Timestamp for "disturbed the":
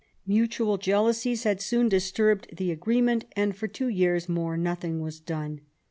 1.87-2.71